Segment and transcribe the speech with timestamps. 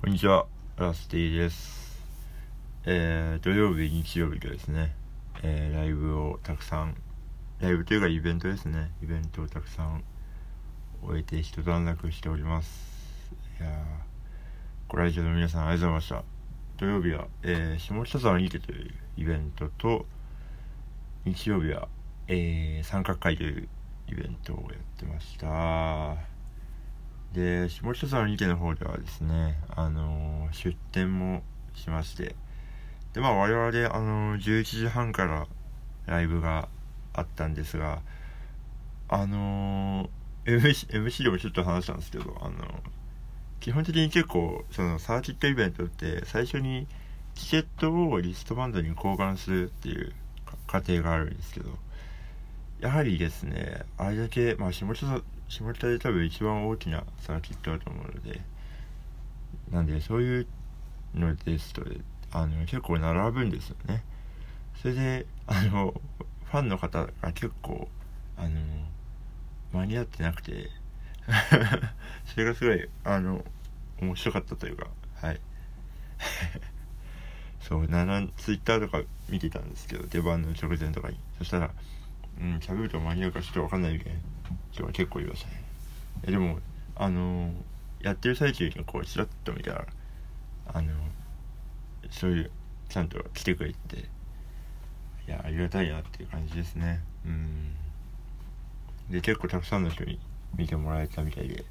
[0.00, 0.46] こんにちは、
[0.76, 2.00] ラスティです。
[2.84, 4.94] えー、土曜日、日曜日がですね、
[5.42, 6.94] えー、ライブをたくさん、
[7.58, 10.04] ライブというかイベントですね、イベントをたくさん
[11.02, 13.32] 終えて一段落しております。
[13.60, 13.72] いやー、
[14.86, 16.24] ご来場の皆さんありがとうございました。
[16.76, 20.06] 土曜日は、えー、下北沢にてというイベントと、
[21.24, 21.88] 日曜日は、
[22.28, 23.68] えー、三角会という
[24.06, 26.37] イベントをやってました。
[27.32, 31.42] で、下北沢2家の方ではですね、あのー、出店も
[31.74, 32.34] しまして、
[33.12, 35.46] で、まあ我々、あのー、11時半から
[36.06, 36.68] ライブが
[37.12, 38.00] あったんですが、
[39.08, 42.56] あのー、MC, MC でもちょっと話したんですけど、あの
[43.60, 46.86] 基本的に結構、そのサーキットイベントって最初に
[47.34, 50.12] チケットをリストバンドに交換するっていう
[50.66, 51.70] 過程があるんですけど、
[52.80, 58.40] やはりですね、あれだけ、まあ下北沢、下北で多分一番大きなサーキットだと思うので
[59.70, 60.46] なんでそういう
[61.14, 61.82] のですと
[62.32, 64.04] あの結構並ぶんですよね。
[64.80, 65.94] それであの
[66.44, 67.88] ファンの方が結構
[68.36, 68.50] あの
[69.72, 70.70] 間に合ってなくて
[72.26, 73.44] それがすごいあの
[74.00, 74.86] 面白かったというか
[75.20, 75.40] はい。
[77.60, 81.18] そうツイッターとか見てたんですけど出番の直前とかに。
[81.38, 81.70] そしたら
[82.40, 84.18] うん喋ると間に合うかちょっと分かんないみたいな
[84.70, 85.62] 人が結構いましたね。
[86.24, 86.58] でも
[86.96, 87.52] あの
[88.00, 89.86] やってる最中にこうちらっと見たら
[90.72, 90.92] あの
[92.10, 92.50] そういう
[92.88, 93.96] ちゃんと来てくれて
[95.26, 97.00] いやありがたいなっていう感じですね。
[97.24, 97.74] うん。
[99.10, 100.18] で結構たくさんの人に
[100.56, 101.64] 見てもらえたみたいで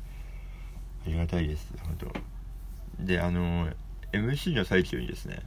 [1.05, 3.03] ありがたいです本当。
[3.03, 3.69] であの
[4.11, 5.41] MC の最中にですね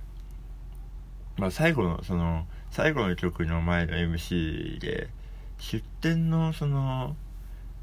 [1.40, 5.08] まあ最後のその最後の曲の前の MC で
[5.56, 7.16] 出店のその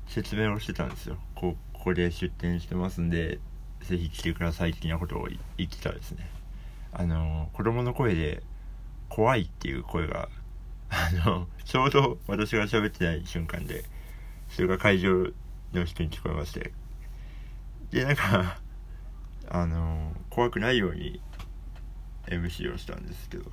[0.06, 1.18] 説明をしてたんですよ。
[1.34, 3.40] ここで出店してますんで
[3.82, 5.28] ぜひ来てください的なことを
[5.58, 6.30] 言ってたですね。
[6.94, 8.44] あの子供の声で
[9.10, 10.30] 怖いっていう声が
[10.90, 13.86] あのちょうど私が喋ってない瞬間で
[14.50, 15.32] それが会場
[15.74, 16.74] の人に聞こえまして。
[17.90, 18.60] でなんか
[19.50, 21.22] あの怖くないように
[22.28, 23.46] MC をしたんですけど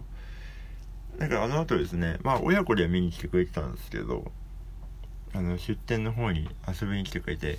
[1.19, 4.31] なんかあの後ですねまあ親子では見に来てくれてたんですけど
[5.35, 7.59] あの出店の方に遊びに来てくれて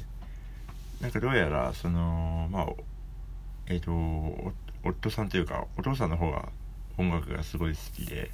[1.01, 2.67] なんかどうやらそのまあ
[3.67, 4.53] えっ、ー、と
[4.83, 6.49] 夫さんというかお父さんの方が
[6.97, 8.31] 音楽がすごい好きで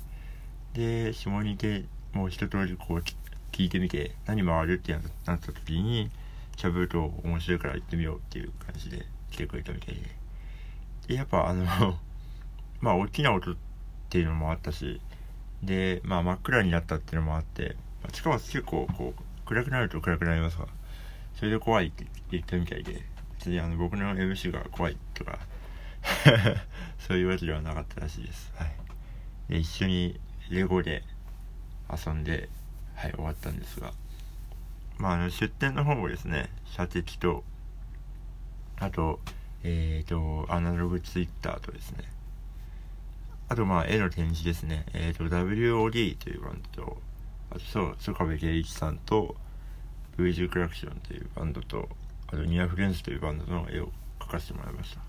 [0.74, 3.04] で下にいてもう一通りこう
[3.52, 6.10] 聞いてみて何回るってなった時に
[6.58, 10.02] しゃべると面白いから行ってみようっていう感じで来てくれたみたいで。
[11.08, 11.66] でやっぱあの
[12.82, 13.56] まあ大きな音っ
[14.10, 15.00] ていうのもあったし
[15.64, 17.76] でまあ真っ暗になったっていうのもあって
[18.14, 20.68] しかも結構こう暗くなると暗くなりますわ。
[21.36, 23.02] それで怖いって言ったみたいで
[23.38, 25.40] 別にあの僕の MC が怖いとか
[27.00, 28.74] そういうわけではなかったらしいです、はい、
[29.50, 30.20] で一緒に
[30.50, 31.04] レゴで
[31.90, 32.50] 遊んで
[32.96, 33.94] はい終わったんですが。
[34.98, 37.44] まああの出店の方もですね射的と
[38.80, 39.20] あと
[39.64, 42.04] えっ、ー、とアナログツイッターとですね
[43.52, 44.86] あとまあ絵の展示ですね。
[44.94, 46.98] えっ、ー、と WOD というバンドと
[47.50, 49.36] あとそう曽我部圭一さんと
[50.18, 51.90] V ジュクラクションというバンドと
[52.28, 53.92] あとニアフレンズというバンドの絵を
[54.22, 55.02] 描かせてもらいました。
[55.02, 55.04] っ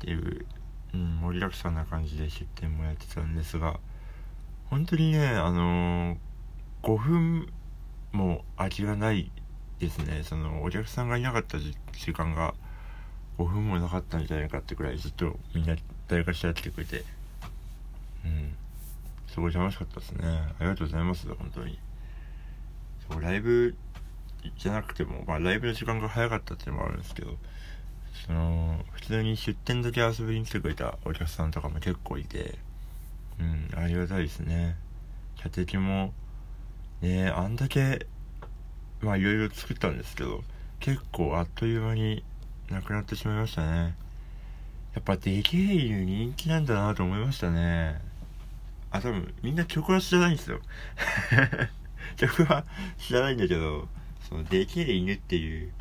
[0.00, 0.44] ていう、
[0.92, 3.80] うん、盛りだくさんな感じで出展もやってたんですが
[4.66, 6.16] 本当にねあのー、
[6.82, 7.48] 5分
[8.12, 9.30] も空きがない
[9.78, 10.24] ですね。
[10.24, 11.74] そのお客さんがいなかった時
[12.12, 12.52] 間が
[13.38, 15.74] 5分もなかったんじゃないかってくらいずっとみんな
[16.06, 17.15] 誰かしら来てくれて
[19.28, 20.26] すごい楽しかったですね。
[20.58, 21.26] ありがとうございます。
[21.28, 21.78] 本当に。
[23.10, 23.76] そうライブ
[24.58, 27.36] じゃなくてもまあライブの時間が早かったっていうのもあるんですけど
[28.26, 32.58] その普通に出店だけ遊びに来てくれたお客さんとかも結構いて
[33.38, 34.76] うんありがたいですね。
[35.36, 36.12] 射的も
[37.02, 38.06] ねあんだけ
[39.00, 40.42] まあいろいろ作ったんですけど
[40.80, 42.24] 結構あっという間に
[42.70, 43.94] なくなってしまいましたね。
[44.94, 48.00] やっぱでけえ犬人気なんだなと思いましたね。
[48.90, 50.60] あ、多分みんな曲は知らないんですよ。
[52.16, 52.64] 曲は
[52.98, 53.88] 知らないんだけど、
[54.28, 55.72] その、できる犬っていう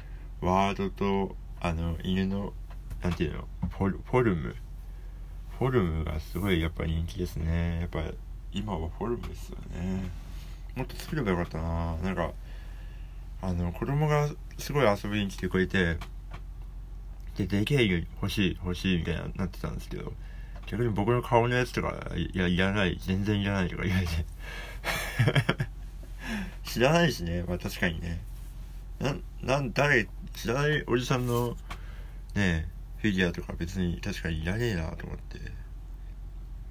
[0.42, 2.54] ワードと、あの、犬の、
[3.02, 4.56] なんていうの、フォルフォルム。
[5.57, 7.80] フォルムがすごいやっぱ人気ですね。
[7.80, 8.04] やっぱ
[8.52, 10.10] 今はフォルムですよね。
[10.75, 12.31] もっと作ればよかったななんか、
[13.42, 15.98] あの、子供がすごい遊びに来てくれて、
[17.38, 20.13] で、でけえ犬欲しい、欲しいみたいになってたんですけど、
[20.68, 24.26] 逆に僕の顔のやつとか、いや、いらない、全然いらないとか言われて。
[26.64, 28.20] 知らないしね、まあ確かにね。
[29.00, 31.56] な、なん、誰、知らないおじさんの、
[32.34, 32.68] ね
[32.98, 35.40] フィギュアとか別に確かにいらねえなと思って。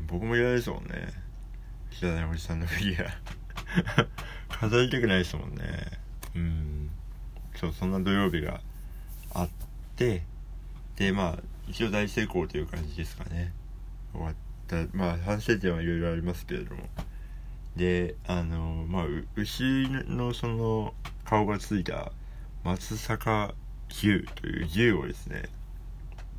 [0.09, 1.13] 僕もいらないですもんね。
[1.93, 3.13] 知らないおじさんのフィギュア。
[4.59, 5.65] 飾りたくないですもんね。
[6.35, 6.91] うん。
[7.57, 8.61] そうそんな土曜日が
[9.33, 9.49] あっ
[9.97, 10.23] て
[10.97, 13.53] でまあ一応大成功という感じですかね
[14.15, 14.35] 終わっ
[14.67, 14.77] た。
[14.97, 16.83] まあ反省点はいろいろありますけれども。
[17.77, 19.05] であのまあ
[19.37, 20.95] 牛のその
[21.25, 22.13] 顔がついた
[22.63, 23.53] 松阪
[23.91, 25.49] 牛という牛をですね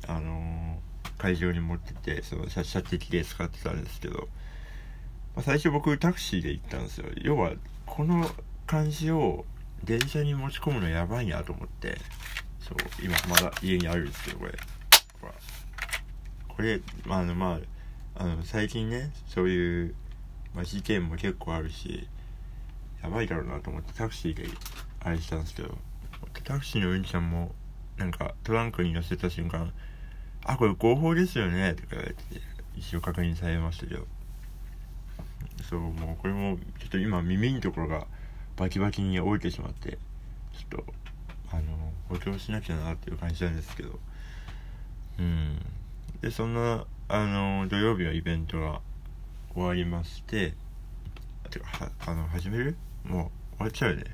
[0.08, 0.80] あの
[1.18, 4.28] 会場に持っててその射的で使ってたんですけど、
[5.34, 7.06] まあ、最初僕タクシーで行ったんですよ。
[7.16, 7.52] 要は
[7.84, 8.28] この
[8.66, 9.44] 感じを
[9.84, 11.98] 電車に持ち込むのやばいなと思って
[12.60, 14.52] そう今まだ家にあるんですけどこれ。
[16.56, 17.60] これあのま
[18.16, 19.94] ああの最近ねそういう、
[20.54, 22.08] まあ、事件も結構あるし
[23.02, 24.48] やばいだろうなと思ってタクシーで
[25.00, 25.76] あれしたんですけど
[26.44, 27.54] タクシーの運転も
[27.98, 29.72] なんかトランクに乗せた瞬間
[30.44, 32.16] 「あこれ合法ですよね」とか言われて
[32.74, 34.06] 一応確認されましたけど。
[35.68, 38.06] そうもうこれもちょっと今耳のところが
[38.56, 39.98] バキバキに折れてしまって
[40.52, 40.94] ちょっと
[41.50, 41.62] あの
[42.08, 43.98] 補強しなきゃなっていう感じなんですけど。
[45.18, 45.58] うん。
[46.20, 48.80] でそんなあの土曜日はイベントが
[49.54, 50.54] 終わりまして
[51.50, 52.76] てかはあの始める？
[53.04, 54.04] もう終わっちゃうよね。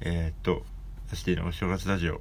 [0.00, 0.64] えー、っと
[1.12, 2.20] アシティのお正月ラジオ。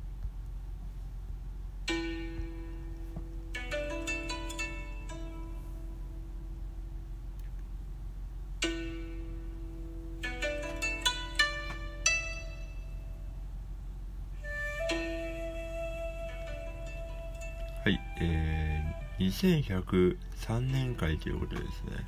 [18.19, 22.05] えー、2103年会ということですね。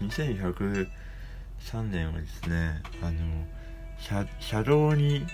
[0.00, 3.18] 2103年はですねあの
[3.98, 5.26] 車車道に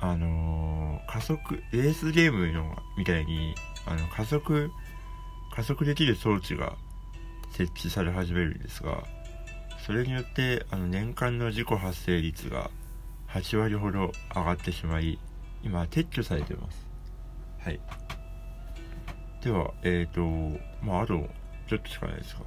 [0.00, 3.54] あの加速レースゲームのみたいに
[3.86, 4.70] あの加速
[5.54, 6.76] 加速できる装置が
[7.50, 9.04] 設置され始めるんですが
[9.84, 12.70] それによってあの年間の事故発生率が
[13.30, 15.18] 8割ほど上がってしまい
[15.62, 16.86] 今撤去されてます。
[17.60, 17.80] はい。
[19.42, 21.28] ではえっ、ー、とまああと
[21.68, 22.42] ちょっとしかないですか。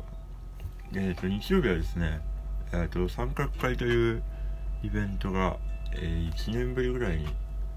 [0.94, 2.20] えっ、ー、と日曜日はですね
[2.74, 4.24] えっ、ー、と三角会という
[4.84, 5.58] イベントが、
[5.94, 7.28] えー、1年ぶりぐらいに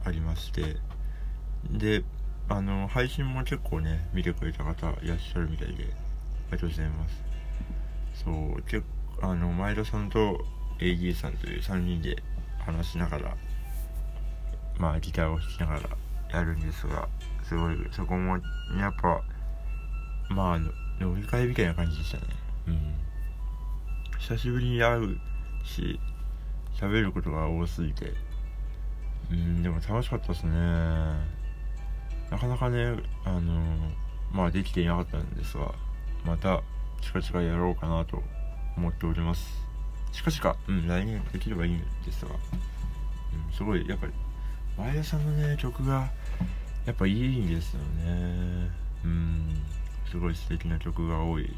[0.05, 0.77] ありまして
[1.71, 2.03] で
[2.49, 5.85] あの配信も結構ね見てくれた方いらっしゃるみたいであり
[6.53, 7.25] がとうございます。
[8.25, 8.85] そう結
[9.23, 10.45] あの前田さんと
[10.81, 12.23] AD さんという3人で
[12.59, 13.37] 話しながら
[14.79, 15.81] まあギターを弾きながら
[16.39, 17.09] やるんですが
[17.45, 18.39] すごいそこも
[18.79, 19.23] やっぱ
[20.31, 22.25] まあ乗り換えみたいな感じでしたね。
[22.69, 22.95] うん。
[24.19, 25.19] 久しぶりに会う
[25.65, 26.01] し
[26.75, 28.13] 喋ることが多すぎて。
[29.31, 30.53] うんでも楽しかったですね。
[32.31, 33.63] なかなかねあの
[34.33, 35.73] まあできていなかったんですが
[36.25, 36.63] また
[37.01, 38.23] 近々やろうかなと
[38.77, 39.65] 思っております。
[40.13, 44.13] 近々うん来年できればいいんですが、うん、すごいやっぱり
[44.77, 46.09] 前田さんのね曲が
[46.87, 48.71] やっぱいいんですよね。
[49.05, 49.57] うん。
[50.11, 51.51] すごい素敵な曲が多い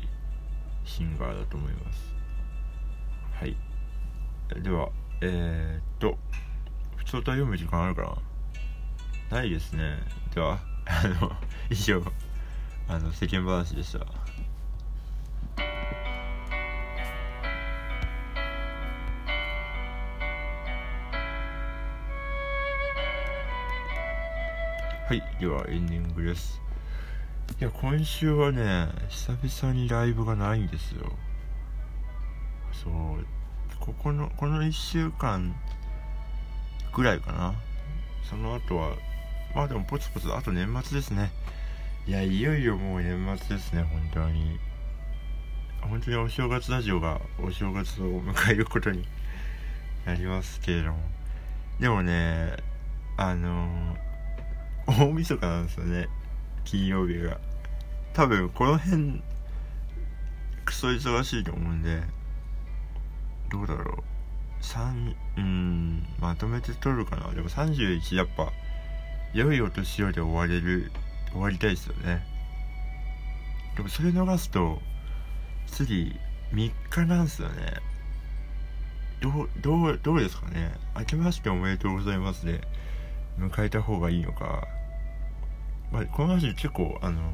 [0.84, 2.14] シンガーだと思います。
[3.38, 3.56] はい。
[4.62, 4.88] では
[5.20, 6.16] えー、っと
[6.96, 8.16] 普通歌読む時間あるか
[9.30, 9.38] な？
[9.38, 9.98] ないですね。
[10.34, 11.32] ではあの
[11.70, 12.02] 以上
[12.88, 14.25] あの世間話でした。
[25.06, 26.60] はいではエンディングです。
[27.60, 31.12] いや今週はね久々にライブがないんですよ。
[32.72, 32.92] そう
[33.78, 35.54] ここのこの1週間
[36.92, 37.54] ぐらいかな。
[38.28, 38.96] その後は
[39.54, 41.30] まあでもポツポツあと年末ですね。
[42.08, 44.58] いやいよいよもう年末ですね本当に。
[45.82, 49.06] 本当にお正月ラジオがお正月を迎えることに
[50.04, 50.98] なりますけれども。
[51.78, 52.56] でもね
[53.16, 53.96] あの、
[54.86, 56.08] 大晦日なんですよね。
[56.64, 57.38] 金曜日が。
[58.14, 59.22] 多分この辺
[60.64, 62.00] クソ忙しいと思うんで
[63.50, 64.62] どうだろう。
[64.62, 67.30] 3うんまとめて取るかな。
[67.32, 68.52] でも31やっぱ
[69.34, 70.90] 良いお年寄りで終われる
[71.30, 72.24] 終わりたいですよね。
[73.76, 74.80] でもそれ逃すと
[75.66, 76.18] 次
[76.52, 77.74] 3日なんすよね。
[79.20, 80.72] どうどうどうですかね。
[80.96, 82.60] 明けましておめでとうございますで
[83.38, 84.66] 迎えた方がいいのか
[85.92, 87.32] まあ、この話結構あの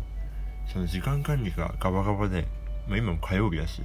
[0.72, 2.46] その時間管理がガバガバで、
[2.86, 3.82] まあ、今も火曜日だし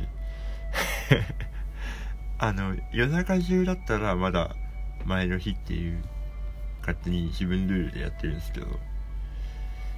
[2.38, 4.56] あの夜中中だったらまだ
[5.06, 6.04] 前の日っていう
[6.82, 8.36] 勝手に自分ルールでやってるん。
[8.36, 8.68] ですけど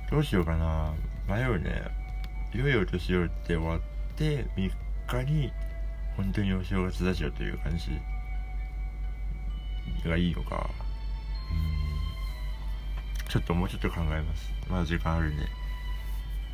[0.10, 0.94] どうしようかな
[1.28, 1.84] 迷うね
[2.54, 3.80] いよいよ年寄って終わっ
[4.16, 4.72] て3
[5.26, 5.52] 日に
[6.16, 7.92] 本当にお正月だしよという感じ
[10.08, 10.70] がいいのか
[13.30, 14.52] ちょっともうちょっと考えます。
[14.68, 15.46] まだ時間あるんで、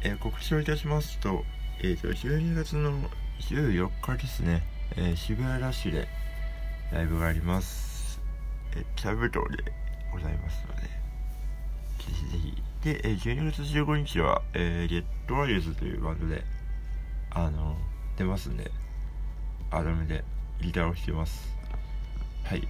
[0.03, 1.43] えー、告知をいたしますと
[1.79, 2.91] えっ、ー、と12月の
[3.39, 4.61] 14日ですね、
[4.97, 6.07] えー、渋谷ラッシュで
[6.91, 8.21] ライブがあります。
[8.75, 9.63] えー、キャブ島で
[10.11, 10.87] ございますのでぜ
[11.99, 12.63] ひぜひ。
[12.83, 16.43] で、えー、12月15日は、えー、ゲットワイズというバンドで
[17.31, 17.77] あの
[18.17, 18.69] 出ますんで
[19.71, 20.25] アダムで
[20.61, 21.55] ギターを弾きます。
[22.43, 22.61] はい。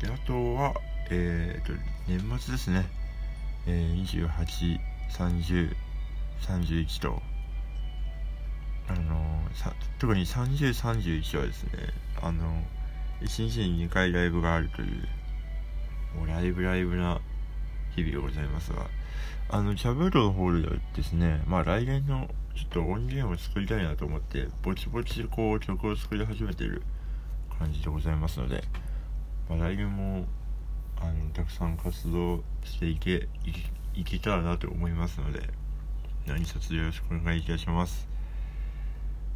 [0.00, 0.74] であとは
[1.10, 1.72] え、ー、と
[2.08, 2.86] 年末ですね、
[3.66, 4.30] えー、
[6.40, 7.22] 283031と。
[8.86, 11.70] あのさ特に3031はですね
[12.20, 12.62] あの
[13.22, 15.08] 1日に2回ライブがあるという
[16.18, 17.18] もうライブライブな
[17.96, 18.86] 日々でございますが
[19.48, 21.42] あのチャブロの方ではですね。
[21.46, 26.82] まあ来年のちょっと音源を作りたいなと思ってぼちぼちこう曲を作り始めている
[27.58, 28.62] 感じでございますので、
[29.48, 30.24] まあ、来年も
[31.04, 33.28] あのたくさん活動していけ
[33.94, 35.48] いけたらなと思いますので
[36.26, 38.08] 何卒よろしくお願いいたします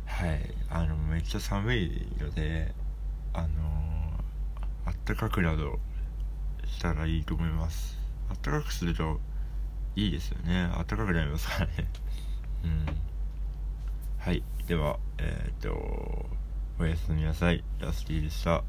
[0.07, 2.75] はいあのめっちゃ寒いので
[3.33, 3.49] あの
[4.87, 5.79] あったかくなど
[6.67, 7.99] したらいいと思います
[8.31, 9.21] あったかくすると
[9.97, 11.73] いいですよねあったかくなりますからね
[12.65, 13.09] うん
[14.29, 14.43] はい。
[14.67, 16.27] では、えっ、ー、と、
[16.79, 17.65] おやすみなさい。
[17.81, 18.63] ラスティでした。